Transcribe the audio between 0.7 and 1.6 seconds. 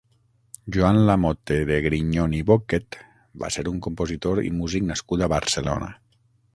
Joan Lamote